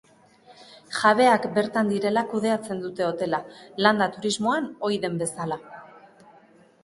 [0.99, 3.39] Jabeak bertan direla kudeatzen dute hotela,
[3.87, 5.59] landa-turismoan ohi den bezala.